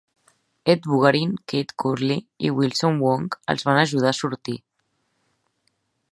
Ed 0.65 0.79
Bugarin, 0.87 1.35
Cade 1.49 1.75
Courtley 1.83 2.23
i 2.49 2.49
Wilson 2.61 2.97
Wong 3.05 3.29
el 3.55 3.61
van 3.67 3.81
ajudar 3.83 4.13
a 4.13 4.17
sortir. 4.23 4.57